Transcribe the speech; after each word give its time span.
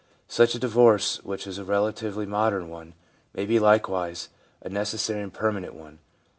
Such 0.27 0.55
a 0.55 0.59
divorce, 0.59 1.23
which 1.23 1.45
is 1.45 1.59
a 1.59 1.63
relatively 1.63 2.25
modern 2.25 2.69
one, 2.69 2.95
may 3.35 3.45
be 3.45 3.59
likewise 3.59 4.29
a 4.61 4.67
necessary 4.69 5.21
and 5.21 5.31
permanent 5.31 5.75
one. 5.75 5.99